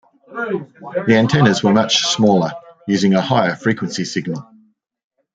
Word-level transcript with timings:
The 1.05 1.13
antennas 1.15 1.61
were 1.63 1.71
much 1.71 1.97
smaller, 2.07 2.53
using 2.87 3.13
a 3.13 3.21
higher 3.21 3.55
frequency 3.55 4.03
signal. 4.03 4.47